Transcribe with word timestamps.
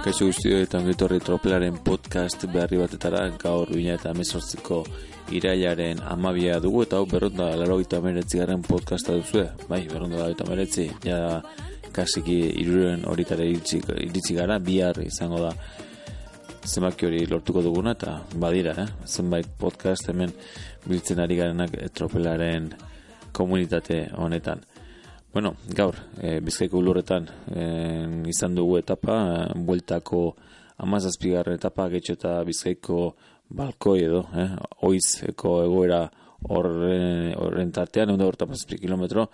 Kaixo 0.00 0.24
guztio 0.30 0.56
eta 0.56 0.78
ongetorri 0.78 1.18
tropelaren 1.20 1.74
podcast 1.84 2.46
beharri 2.48 2.78
batetara 2.80 3.26
gaur 3.42 3.68
bina 3.68 3.98
eta 3.98 4.14
mesortziko 4.16 4.78
irailaren 5.36 6.00
amabia 6.08 6.54
dugu 6.64 6.86
eta 6.86 6.96
hau 6.96 7.04
berronda 7.10 7.50
laro 7.60 7.76
gita 7.82 8.00
meretzi 8.00 8.40
garen 8.40 8.62
podcasta 8.64 9.18
duzu 9.18 9.44
bai, 9.68 9.82
berronda 9.92 10.22
laro 10.22 10.32
gita 10.32 10.46
meretzi 10.48 10.86
ja 11.04 11.42
kasiki 11.92 12.38
iruren 12.62 13.04
horitara 13.12 13.44
iritsi, 13.44 13.82
iritsi 14.06 14.38
gara 14.40 14.58
bihar 14.58 15.02
izango 15.04 15.42
da 15.44 15.52
zenbaki 16.64 17.06
hori 17.06 17.26
lortuko 17.26 17.60
duguna 17.68 17.92
eta 17.92 18.22
badira, 18.34 18.72
eh? 18.80 18.88
zenbait 19.06 19.52
podcast 19.58 20.08
hemen 20.08 20.32
biltzen 20.88 21.20
ari 21.20 21.36
garenak 21.36 21.76
tropelaren 21.92 22.72
komunitate 23.36 24.06
honetan 24.16 24.64
Bueno, 25.32 25.54
gaur, 25.78 25.94
e, 26.18 26.40
bizkaiko 26.42 26.80
lurretan 26.82 27.28
e, 27.54 27.64
izan 28.32 28.56
dugu 28.58 28.80
etapa, 28.80 29.18
e, 29.30 29.58
bueltako 29.62 30.22
amazazpigarren 30.82 31.54
etapa, 31.54 31.86
getxo 31.92 32.16
eta 32.16 32.32
bizkaiko 32.48 33.02
balkoi 33.50 34.00
edo, 34.04 34.24
eh, 34.34 34.48
oizeko 34.86 35.56
egoera 35.64 36.04
horren, 36.50 37.34
horren 37.36 37.72
tartean, 37.74 38.14
egun 38.14 38.22
da 38.38 38.76
kilometro, 38.80 39.26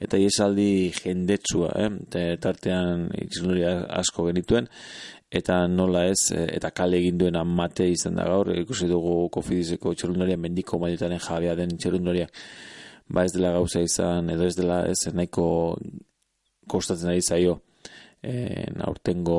eta 0.00 0.16
iesaldi 0.20 0.92
jendetsua, 0.94 1.72
eh, 1.76 2.36
tartean 2.40 3.08
ikizunuri 3.24 3.64
asko 3.64 4.28
genituen, 4.28 4.68
eta 5.30 5.66
nola 5.66 6.04
ez, 6.06 6.30
eta 6.32 6.70
kale 6.70 6.98
egin 6.98 7.18
duen 7.18 7.36
amate 7.36 7.88
izan 7.88 8.14
da 8.14 8.24
gaur, 8.24 8.52
ikusi 8.54 8.86
dugu 8.86 9.28
kofidizeko 9.32 9.94
txerundaria, 9.94 10.36
mendiko 10.36 10.78
mailetaren 10.78 11.18
jabea 11.18 11.56
den 11.56 11.76
txerundariak, 11.76 12.30
ba 13.12 13.26
ez 13.26 13.32
dela 13.34 13.52
gauza 13.52 13.82
izan, 13.84 14.30
edo 14.32 14.46
ez 14.48 14.56
dela 14.56 14.82
ez 14.88 15.12
nahiko 15.12 15.46
kostatzen 16.68 17.12
ari 17.12 17.22
zaio. 17.22 17.60
En 18.22 18.80
aurtengo 18.86 19.38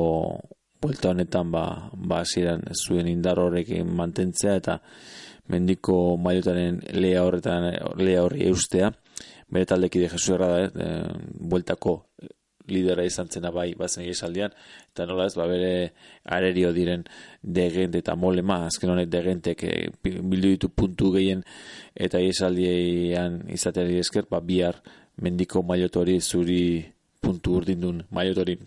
vuelta 0.84 1.10
honetan 1.10 1.50
ba, 1.50 1.64
ba 1.92 2.22
zuen 2.28 3.08
indar 3.08 3.40
horrekin 3.40 3.88
mantentzea 3.96 4.56
eta 4.60 4.78
mendiko 5.48 6.16
mailotaren 6.20 6.80
lea 6.92 7.24
horretan 7.24 7.70
lea 8.00 8.22
horri 8.24 8.46
eustea. 8.50 8.92
Bere 9.50 9.68
taldekide 9.70 10.10
Jesu 10.12 10.34
erra 10.36 10.48
da, 10.52 10.60
eh, 10.84 11.12
bueltako 11.52 11.94
lidera 12.68 13.04
izan 13.04 13.28
zena 13.28 13.50
bai 13.50 13.74
bazen 13.74 14.04
esaldian 14.08 14.52
eta 14.90 15.06
nola 15.06 15.26
ez 15.26 15.34
ba 15.36 15.46
bere 15.46 15.92
arerio 16.24 16.72
diren 16.72 17.04
degent 17.42 17.94
eta 17.94 18.14
molema 18.16 18.64
azken 18.66 18.90
honek 18.90 19.08
degentek 19.08 19.64
e, 19.64 19.88
bildu 20.02 20.48
ditu 20.54 20.68
puntu 20.68 21.12
gehien 21.16 21.42
eta 21.94 22.18
esaldian 22.18 23.42
izateari 23.48 23.98
esker 23.98 24.24
ba 24.30 24.40
bihar 24.40 24.80
mendiko 25.22 25.62
mailotori 25.62 26.20
zuri 26.20 26.64
puntu 27.20 27.58
urdindun 27.58 28.02
mailotori 28.10 28.58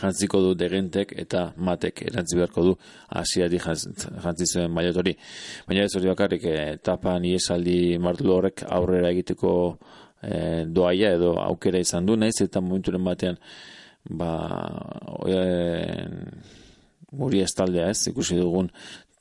jantziko 0.00 0.40
du 0.40 0.54
degentek 0.54 1.14
eta 1.16 1.52
matek 1.56 2.02
erantzi 2.10 2.36
beharko 2.36 2.64
du 2.64 2.74
hasiari 3.20 3.58
jantzi 3.58 4.46
zuen 4.46 4.70
mailotori 4.70 5.14
baina 5.66 5.84
ez 5.84 5.94
hori 5.96 6.08
bakarrik 6.12 6.44
etapan 6.44 7.24
iesaldi 7.24 7.78
martulu 7.98 8.34
horrek 8.36 8.64
aurrera 8.78 9.10
egiteko 9.14 9.52
e, 10.22 10.64
doaia 10.66 11.14
edo 11.16 11.34
aukera 11.42 11.78
izan 11.78 12.06
du, 12.06 12.16
naiz 12.16 12.36
eta 12.42 12.60
momenturen 12.60 13.04
batean 13.04 13.38
ba 14.08 14.32
guri 17.12 17.42
ez 17.42 17.52
taldea 17.56 17.90
ez, 17.90 18.08
ikusi 18.10 18.36
dugun 18.36 18.68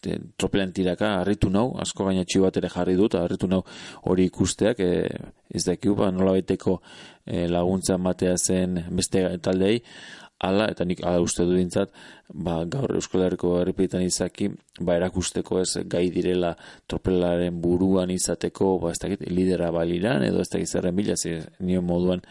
te, 0.01 0.19
tropelen 0.37 0.73
tiraka 0.75 1.13
harritu 1.21 1.49
nau, 1.49 1.71
asko 1.81 2.05
gaina 2.05 2.23
bat 2.41 2.57
ere 2.57 2.69
jarri 2.69 2.95
dut, 2.95 3.15
harritu 3.15 3.47
nau 3.47 3.63
hori 4.03 4.25
ikusteak, 4.25 4.79
e, 4.79 5.07
ez 5.49 5.63
dakiu, 5.65 5.95
ba, 5.95 6.11
nola 6.11 6.33
beteko 6.33 6.81
e, 7.25 7.47
laguntza 7.47 7.97
matea 7.97 8.35
zen 8.37 8.83
beste 8.89 9.23
taldei, 9.41 9.81
ala, 10.39 10.67
eta 10.69 10.85
nik 10.85 11.01
ala 11.03 11.21
uste 11.21 11.45
du 11.45 11.55
dintzat, 11.57 11.89
ba, 12.33 12.59
gaur 12.65 12.91
Euskal 12.95 13.23
Herriko 13.25 13.53
herripitan 13.61 14.03
izaki, 14.03 14.49
ba, 14.79 14.97
erakusteko 14.99 15.61
ez 15.61 15.83
gai 15.89 16.07
direla 16.13 16.53
tropelaren 16.89 17.61
buruan 17.61 18.11
izateko, 18.11 18.77
ba, 18.83 18.91
ez 18.91 19.01
dakit, 19.03 19.25
lidera 19.31 19.71
baliran, 19.71 20.25
edo 20.27 20.41
ez 20.43 20.49
dakit 20.51 20.69
zerren 20.69 20.95
bila, 20.95 21.15
nio 21.59 21.81
moduan 21.81 22.23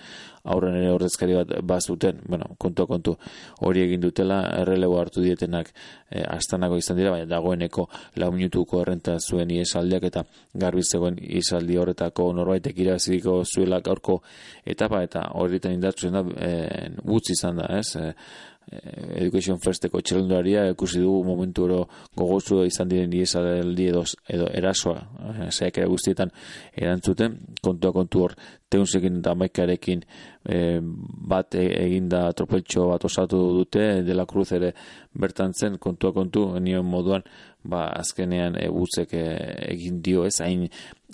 aurren 0.46 0.76
ere 0.78 0.92
ordezkari 0.94 1.34
bat 1.34 1.52
bazuten, 1.66 2.20
bueno, 2.28 2.52
kontu 2.62 2.86
kontu 2.86 3.16
hori 3.66 3.82
egin 3.82 4.02
dutela, 4.04 4.38
errelego 4.60 4.98
hartu 5.00 5.24
dietenak 5.24 5.72
e, 5.72 6.22
astanako 6.22 6.78
izan 6.78 7.00
dira, 7.00 7.10
baina 7.14 7.26
dagoeneko 7.30 7.88
lau 8.22 8.30
minutuko 8.34 8.80
errenta 8.84 9.16
zuen 9.18 9.50
iesaldiak 9.50 10.06
eta 10.10 10.22
garbi 10.54 10.84
zegoen 10.86 11.18
iesaldi 11.18 11.78
horretako 11.82 12.30
norbaitek 12.36 12.78
iraziko 12.84 13.40
zuela 13.44 13.80
gaurko 13.80 14.20
etapa 14.64 15.02
eta 15.02 15.30
horretan 15.34 15.74
indartzen 15.74 16.14
da 16.14 16.22
e, 16.38 16.52
utzi 17.18 17.34
izan 17.34 17.62
da, 17.62 17.72
ez? 17.80 17.96
E, 17.96 18.12
Education 18.66 19.60
Firsteko 19.62 20.00
txelundaria 20.02 20.64
ikusi 20.72 20.98
dugu 20.98 21.20
momentu 21.28 21.64
oro 21.68 21.76
gogozu 22.18 22.64
izan 22.66 22.88
diren 22.90 23.12
iesaldi 23.14 23.86
edo, 23.92 24.02
edo 24.26 24.48
erasoa, 24.58 25.04
zeak 25.52 25.78
ere 25.78 25.86
guztietan 25.86 26.32
erantzuten, 26.74 27.36
kontua 27.62 27.92
kontu 27.94 28.24
hor 28.24 28.34
teunzekin 28.72 29.20
eta 29.20 29.36
maikarekin 29.38 30.02
e, 30.02 30.58
bat 31.30 31.54
eginda 31.60 32.24
tropeltxo 32.34 32.88
bat 32.90 33.06
osatu 33.06 33.38
dute, 33.60 33.86
dela 34.06 34.26
cruz 34.26 34.48
ere 34.58 34.72
bertan 35.14 35.54
zen, 35.54 35.78
kontua 35.78 36.10
kontu, 36.16 36.48
nion 36.58 36.90
moduan, 36.90 37.22
ba, 37.62 37.86
azkenean 38.00 38.58
e, 38.58 38.66
e, 38.66 39.24
egin 39.70 40.02
dio 40.02 40.26
ez, 40.26 40.40
hain 40.42 40.66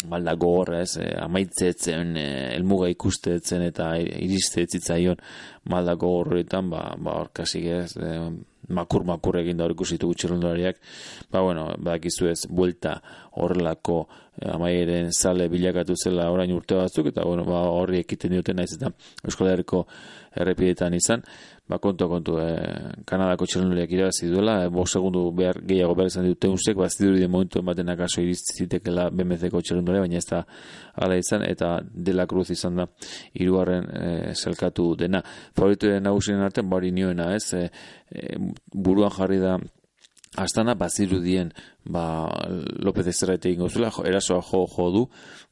malda 0.08 0.34
gogorra 0.34 0.82
ez, 0.82 0.96
e, 1.00 1.08
amaitzetzen, 1.22 2.16
e, 2.16 2.28
elmuga 2.56 2.88
ikustetzen 2.92 3.66
eta 3.68 3.92
iriste 3.98 4.66
zitzaion 4.66 5.20
malda 5.70 5.94
gogorretan, 5.94 6.70
ba, 6.72 6.86
ba, 6.98 7.20
orkasik 7.26 7.68
ez, 7.70 7.92
e, 7.96 8.14
makur 8.72 9.04
makur 9.04 9.38
egin 9.40 9.58
da 9.58 9.66
hor 9.66 9.74
ikusitu 9.74 10.10
gutxerundariak, 10.12 10.78
ba 11.32 11.42
bueno, 11.42 11.66
badakizu 11.78 12.30
ez 12.30 12.40
buelta 12.48 13.00
horrelako 13.40 13.98
eh, 14.40 14.50
amaieren 14.52 15.12
sale 15.12 15.48
bilakatu 15.48 15.96
zela 15.96 16.30
orain 16.32 16.52
urte 16.52 16.76
batzuk 16.76 17.12
eta 17.12 17.24
bueno, 17.24 17.44
ba 17.44 17.62
horri 17.70 18.02
ekiten 18.02 18.32
dioten 18.36 18.56
naiz 18.56 18.72
eta 18.76 18.92
Euskal 19.24 19.52
Herriko 19.52 19.86
errepidetan 20.36 20.94
izan, 20.96 21.22
ba 21.68 21.78
kontu 21.78 22.08
kontu 22.08 22.38
eh, 22.40 23.02
Kanadako 23.08 23.46
txerundariak 23.46 23.92
irabazi 23.92 24.28
duela, 24.30 24.58
e, 24.64 24.70
bo 24.72 24.84
segundu 24.86 25.26
behar 25.36 25.60
gehiago 25.68 25.96
behar 25.98 26.10
izan 26.10 26.26
ditute 26.28 26.50
ustek, 26.52 26.78
ba 26.80 26.88
zidur 26.88 27.18
de 27.20 27.28
momentu 27.28 27.60
ematen 27.60 27.92
akaso 27.92 28.22
iriztitekela 28.24 29.08
BMCko 29.10 29.60
txerundare, 29.60 30.00
baina 30.04 30.18
ez 30.20 30.26
da 30.30 30.42
ala 31.04 31.18
izan 31.20 31.44
eta 31.48 31.74
dela 31.92 32.26
cruz 32.26 32.48
izan 32.54 32.80
da 32.80 32.88
hirugarren 33.34 33.88
e, 33.92 34.08
selkatu 34.34 34.94
dena. 34.96 35.22
Favorito 35.56 35.92
nagusien 36.00 36.40
artean 36.40 36.70
bari 36.70 36.92
nioena, 36.92 37.32
ez? 37.36 37.52
E, 37.54 37.68
buruan 38.72 39.12
jarri 39.12 39.40
da 39.42 39.58
Astana 40.36 40.74
bazirudien 40.74 41.52
ba 41.84 42.26
López 42.80 43.04
de 43.04 43.12
Serrate 43.12 43.50
ingo 43.50 43.68
zula 43.68 43.90
erasoa 44.04 44.40
jo 44.40 44.66
jo 44.66 44.90
du 44.90 45.02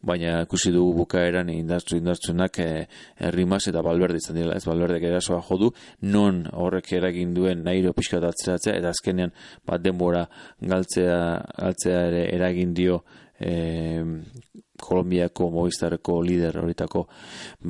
baina 0.01 0.41
ikusi 0.43 0.73
dugu 0.73 0.95
bukaeran 1.03 1.51
indartzu 1.51 1.97
indartzunak 1.97 2.59
eh 2.59 2.87
Rimas 3.31 3.69
eta 3.69 3.83
Valverde 3.83 4.17
izan 4.17 4.37
dira 4.37 4.57
ez 4.57 4.65
Valverde 4.67 5.07
erasoa 5.07 5.43
jo 5.43 5.59
du 5.59 5.73
non 6.03 6.47
horrek 6.53 6.93
eragin 6.93 7.35
duen 7.35 7.63
nairo 7.63 7.93
pizkat 7.93 8.25
atzeratzea 8.25 8.79
eta 8.79 8.89
azkenean 8.89 9.33
bat 9.67 9.83
denbora 9.83 10.27
galtzea 10.61 11.45
galtzea 11.59 12.07
ere 12.07 12.25
eragin 12.35 12.73
dio 12.75 13.05
eh 13.39 14.05
Kolombiako 14.81 15.51
Movistareko 15.55 16.21
lider 16.27 16.59
horitako 16.63 17.07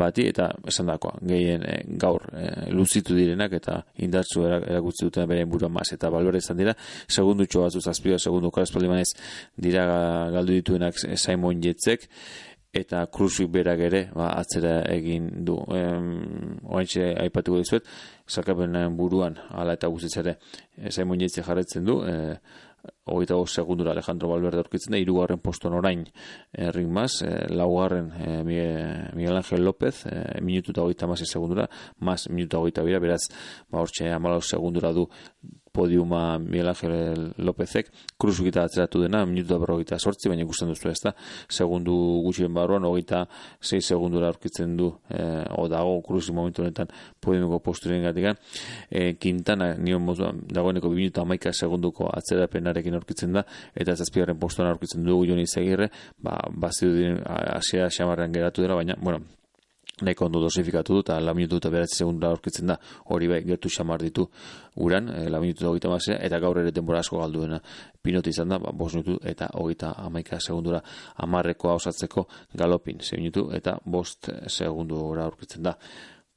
bati 0.03 0.27
eta 0.31 0.51
esan 0.71 0.91
dakoa, 0.93 1.19
gehien 1.27 1.65
e, 1.67 1.77
gaur 2.01 2.27
e, 2.33 2.71
luzitu 2.75 3.17
direnak 3.19 3.57
eta 3.61 3.81
indartzu 4.05 4.47
erakutsi 4.49 5.09
duten 5.09 5.29
beren 5.31 5.51
buruan 5.51 5.73
mas 5.73 5.91
eta 5.93 6.11
balore 6.11 6.39
izan 6.39 6.61
dira, 6.61 6.75
segundu 7.09 7.47
txo 7.47 7.67
batzu 7.67 7.83
zazpioa, 7.83 8.19
segundu 8.19 8.51
karazpaldimanez 8.55 9.11
dira 9.57 9.87
galdu 10.35 10.57
dituenak 10.61 10.99
Simon 11.17 11.61
Jetzek 11.63 12.09
eta 12.73 13.03
Krusik 13.11 13.51
berak 13.51 13.81
ere 13.83 14.01
ba, 14.15 14.31
atzera 14.39 14.81
egin 14.93 15.27
du. 15.47 15.57
Oaintxe 15.67 17.11
aipatuko 17.25 17.59
dizuet 17.59 17.87
sakapenen 18.31 18.95
buruan 18.99 19.39
ala 19.51 19.75
eta 19.75 19.91
guztitzare 19.91 20.37
Simon 20.95 21.21
Jetzek 21.21 21.47
jarretzen 21.47 21.85
du 21.89 21.99
e, 22.07 22.37
hogeita 23.11 23.39
bost 23.39 23.59
segundura 23.59 23.93
Alejandro 23.93 24.31
Valverde 24.31 24.63
aurkitzen 24.63 24.95
da, 24.95 25.01
irugarren 25.03 25.41
poston 25.43 25.77
orain. 25.79 26.05
E, 26.53 26.71
ring 26.73 26.91
mas, 26.93 27.21
e, 27.23 27.33
laugarren 27.53 28.13
e, 28.17 28.43
Miguel 28.45 29.37
Ángel 29.37 29.65
López, 29.65 30.05
e, 30.07 30.41
minutu 30.41 30.75
eta 30.75 30.85
hogeita 30.85 31.11
masi 31.11 31.27
segundura, 31.27 31.69
mas 31.99 32.29
minutu 32.29 32.55
eta 32.55 32.61
hogeita 32.63 32.87
bira, 32.87 33.03
beraz, 33.03 33.23
ba, 33.69 33.83
hortxe 33.83 34.11
amalau 34.13 34.41
segundura 34.43 34.93
du 34.93 35.09
podiuma 35.73 36.39
Miguel 36.39 36.69
Ángel 36.69 37.33
Lópezek, 37.39 37.91
kruzuk 38.19 38.49
eta 38.51 38.65
atzeratu 38.67 39.03
dena, 39.05 39.23
minutu 39.27 39.59
berrogeita 39.61 39.99
sortzi, 39.99 40.29
baina 40.29 40.45
ikusten 40.45 40.71
duzu 40.73 40.91
ez 40.91 40.99
da, 41.05 41.15
segundu 41.49 41.95
gutxien 42.25 42.53
barruan, 42.55 42.85
hogeita 42.89 43.25
sei 43.61 43.81
segundura 43.81 44.31
aurkitzen 44.33 44.77
du, 44.77 44.91
e, 45.09 45.23
o 45.57 45.69
dago 45.71 46.01
kruzuk 46.07 46.35
momentu 46.35 46.65
honetan 46.65 46.91
podiumeko 47.21 47.61
posturen 47.63 48.03
gatik, 48.03 48.31
e, 48.91 49.15
Quintana, 49.21 49.75
nion 49.79 50.03
mozuan, 50.05 50.43
dagoeneko 50.51 50.91
minutu 50.91 51.23
amaika 51.23 51.53
segunduko 51.53 52.11
atzerapenarekin 52.19 52.99
aurkitzen 52.99 53.39
da, 53.39 53.47
eta 53.75 53.95
zazpigarren 53.97 54.39
postuan 54.39 54.71
aurkitzen 54.73 55.05
dugu 55.07 55.31
joni 55.31 55.47
zegirre, 55.47 55.91
ba, 56.19 56.39
bazidu 56.51 56.97
diren, 56.99 57.21
asia 57.27 57.91
xamarrean 57.91 58.33
geratu 58.35 58.67
dela, 58.67 58.75
baina, 58.75 58.99
bueno, 59.01 59.23
nahiko 60.03 60.27
ondo 60.27 60.41
dosifikatu 60.41 60.95
du, 60.95 61.05
eta 61.05 61.19
la 61.21 61.35
minutu 61.35 61.57
eta 61.61 61.71
beratzi 61.71 62.01
segundura 62.03 62.31
aurkitzen 62.31 62.73
da, 62.73 62.77
hori 63.15 63.29
bai, 63.29 63.41
gertu 63.47 63.69
xamar 63.69 64.03
ditu 64.03 64.27
uran, 64.77 65.09
e, 65.15 65.29
la 65.29 65.41
minutu 65.41 65.67
hogeita 65.69 65.99
eta 66.19 66.39
gaur 66.41 66.59
ere 66.59 66.73
denbora 66.73 67.01
asko 67.01 67.19
galduena. 67.19 67.61
Pinoti 68.03 68.31
izan 68.31 68.49
da, 68.49 68.59
ba, 68.59 68.73
bos 68.73 68.95
minutu 68.95 69.19
eta 69.25 69.51
hogeita 69.55 69.95
amaika 69.99 70.41
segundura 70.41 70.81
amarrekoa 71.17 71.75
osatzeko 71.75 72.27
galopin, 72.55 73.01
ze 73.01 73.17
minutu 73.17 73.51
eta 73.53 73.79
bost 73.85 74.31
segundura 74.47 75.25
aurkitzen 75.25 75.63
da 75.63 75.77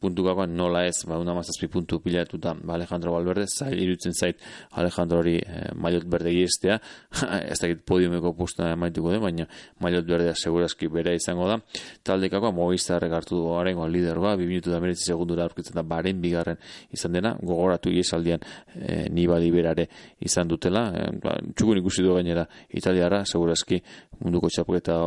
puntukakoan 0.03 0.53
nola 0.57 0.83
ez, 0.88 1.05
ba, 1.07 1.17
una 1.21 1.35
mazazpi 1.38 1.69
puntu 1.71 2.00
pilatuta 2.03 2.53
ba, 2.59 2.75
Alejandro 2.75 3.13
Valverde, 3.15 3.45
zail 3.47 3.79
irutzen 3.79 4.13
zait 4.13 4.41
Alejandro 4.79 5.21
hori 5.23 5.38
eh, 5.39 5.71
mailot 5.79 6.05
berde 6.11 6.33
giestea, 6.35 6.79
ez 7.51 7.59
dakit 7.61 7.83
podiumeko 7.88 8.33
pusta 8.38 8.73
maituko 8.79 9.13
den, 9.13 9.21
baina 9.23 9.47
mailot 9.83 10.07
berdea 10.09 10.35
segurazki 10.35 10.89
bere 10.91 11.15
izango 11.17 11.47
da. 11.50 11.59
Taldekakoa 12.03 12.53
mogiztarrek 12.55 13.13
hartu 13.15 13.39
du 13.39 13.53
arengo 13.57 13.88
lidergoa, 13.88 14.35
bi 14.39 14.47
minutu 14.50 14.73
da 14.73 14.81
meretzi 14.83 15.07
segundura 15.07 15.47
aurkitzen 15.47 15.77
da 15.79 15.85
baren 15.88 16.21
bigarren 16.23 16.59
izan 16.94 17.15
dena, 17.15 17.35
gogoratu 17.41 17.94
iesaldian 17.94 18.44
eh, 18.75 19.07
nibali 19.13 19.51
berare 19.53 19.88
izan 20.23 20.51
dutela, 20.51 20.88
eh, 20.97 21.11
ba, 21.23 21.38
txukun 21.55 21.83
ikusi 21.83 22.05
du 22.05 22.17
gainera 22.17 22.47
italiara, 22.73 23.23
segurazki 23.29 23.81
munduko 24.23 24.49
txapuketa 24.49 24.97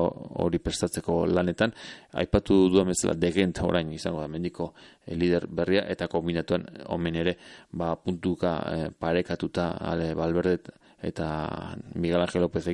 hori 0.44 0.60
prestatzeko 0.62 1.24
lanetan, 1.26 1.72
aipatu 2.20 2.66
duan 2.72 2.92
bezala 2.92 3.16
degent 3.18 3.62
orain 3.64 3.92
izango 3.92 4.20
da, 4.20 4.28
mendiko 4.28 4.72
e, 5.04 5.14
lider 5.16 5.48
berria, 5.48 5.86
eta 5.88 6.08
kombinatuen 6.12 6.66
omen 6.94 7.20
ere, 7.24 7.36
ba, 7.72 7.94
puntuka 7.96 8.56
e, 8.72 8.90
parekatuta 9.00 9.72
ale 9.92 10.12
balberdet 10.14 10.70
eta 11.06 11.76
Miguel 11.94 12.20
Ángel 12.20 12.42
López 12.42 12.64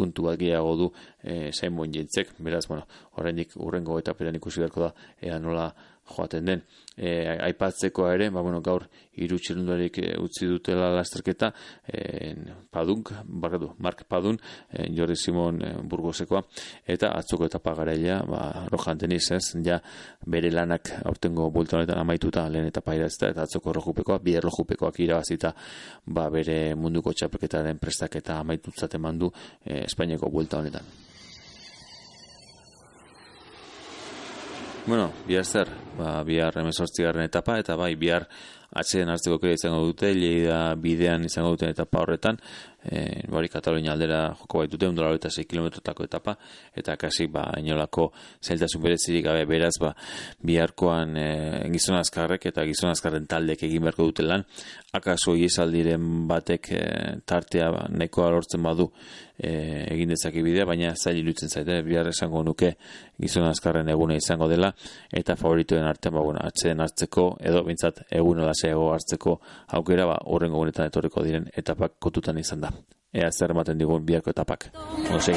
egin 0.00 0.10
puntu 0.10 0.22
bat 0.22 0.38
gehiago 0.38 0.76
du 0.76 0.90
e, 1.22 1.52
zain 1.52 1.76
jentzek, 1.92 2.34
beraz, 2.38 2.66
bueno, 2.68 2.86
horrendik 3.16 3.56
urrengo 3.56 3.98
eta 3.98 4.14
peran 4.14 4.34
ikusi 4.34 4.60
beharko 4.60 4.80
da, 4.80 4.94
ea 5.20 5.38
nola 5.38 5.74
joaten 6.10 6.44
den. 6.44 6.62
E, 7.00 7.38
aipatzeko 7.46 8.08
ere, 8.12 8.28
ba, 8.34 8.42
bueno, 8.42 8.60
gaur 8.60 8.82
hiru 9.20 9.38
txirunduarik 9.40 10.00
e, 10.02 10.08
utzi 10.20 10.48
dutela 10.50 10.90
lasterketa, 10.92 11.48
e, 11.88 12.34
Padunk, 12.70 13.12
barredu, 13.24 13.70
Mark 13.80 14.02
Padun, 14.10 14.36
e, 14.68 14.88
Jordi 14.96 15.16
Simon 15.16 15.62
e, 15.64 15.70
Burgosekoa, 15.80 16.42
eta 16.84 17.12
atzoko 17.16 17.46
eta 17.48 17.62
pagaraila, 17.64 18.18
ba, 18.28 18.42
rojan 18.72 19.00
deniz 19.00 19.22
ez, 19.32 19.42
ja, 19.64 19.78
bere 20.26 20.50
lanak 20.52 20.92
aurtengo 21.08 21.48
bulta 21.54 21.80
amaituta 21.96 22.44
lehen 22.52 22.68
eta 22.68 22.82
pairazta, 22.84 23.30
eta 23.32 23.46
atzoko 23.48 23.72
rojupekoa, 23.78 24.18
bi 24.20 24.36
erlojupekoak 24.40 25.00
irabazita, 25.06 25.54
ba, 26.04 26.28
bere 26.32 26.74
munduko 26.76 27.14
txapelketaren 27.16 27.80
prestaketa 27.80 28.40
amaitutzaten 28.42 29.00
mandu 29.00 29.30
e, 29.64 29.86
Espainiako 29.90 30.30
bulta 30.30 30.62
honetan. 30.62 30.86
Bueno, 34.86 35.10
bihar 35.26 35.44
zer, 35.44 35.68
ba, 35.98 36.22
bihar 36.24 36.56
emezortzigarren 36.58 37.28
etapa, 37.28 37.58
eta 37.60 37.76
bai, 37.78 37.92
bihar 38.00 38.24
atxeden 38.70 39.10
hartzeko 39.10 39.38
kera 39.42 39.56
izango 39.58 39.82
dute, 39.88 40.12
leida 40.14 40.74
bidean 40.78 41.24
izango 41.26 41.54
duten 41.54 41.72
etapa 41.74 42.02
horretan, 42.04 42.38
e, 42.84 43.22
bari 43.28 43.48
Katalonia 43.48 43.92
aldera 43.92 44.20
joko 44.38 44.62
baitute, 44.62 44.88
undola 44.88 45.12
eta 45.14 45.30
6 45.30 45.46
kilometrotako 45.50 46.06
etapa, 46.06 46.36
eta 46.76 46.96
kasi, 47.00 47.26
ba, 47.32 47.46
inolako 47.60 48.10
zailtasun 48.42 48.82
berezirik 48.82 49.24
gabe 49.26 49.44
beraz, 49.50 49.74
ba, 49.80 49.92
biharkoan 50.46 51.16
e, 51.16 51.28
gizon 51.74 51.98
azkarrek 52.00 52.46
eta 52.52 52.64
gizon 52.68 52.92
azkarren 52.92 53.26
taldek 53.30 53.64
egin 53.68 53.84
beharko 53.86 54.10
dute 54.10 54.26
lan, 54.26 54.46
akaso 54.96 55.36
iesaldiren 55.36 56.28
batek 56.30 56.70
e, 56.72 56.84
tartea 57.26 57.70
ba, 57.74 57.84
nekoa 57.90 58.30
lortzen 58.36 58.62
badu 58.62 58.90
e, 59.36 59.52
egin 59.90 60.14
dezake 60.14 60.42
bidea, 60.44 60.66
baina 60.68 60.94
zail 60.96 61.20
ilutzen 61.20 61.50
zaite, 61.50 61.80
bihar 61.86 62.08
esango 62.10 62.42
nuke 62.46 62.74
gizon 63.20 63.46
azkarren 63.48 63.88
egune 63.92 64.16
izango 64.20 64.48
dela, 64.48 64.72
eta 65.12 65.36
favoritoen 65.36 65.86
artean, 65.88 66.16
ba, 66.16 66.24
bueno, 66.24 66.42
atxeden 66.44 66.84
hartzeko, 66.84 67.26
edo 67.40 67.64
bintzat 67.66 68.04
egun 68.10 68.40
ego 68.68 68.92
hartzeko 68.92 69.40
aukera, 69.78 70.06
ba, 70.06 70.18
horrengo 70.26 70.58
gunetan 70.58 70.90
etorriko 70.90 71.24
diren 71.24 71.48
etapak 71.56 71.98
kotutan 71.98 72.38
izan 72.38 72.60
da. 72.60 72.72
Ea 73.12 73.30
zer 73.32 73.50
ematen 73.50 73.78
digun 73.78 74.04
biharko 74.06 74.30
etapak. 74.30 74.70
Oso 75.16 75.32